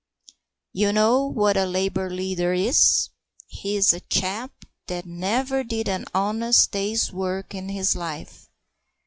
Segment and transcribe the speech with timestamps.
[0.73, 3.09] You know what a Labour leader is.
[3.45, 8.49] He's a chap that never did an honest day's work in his life.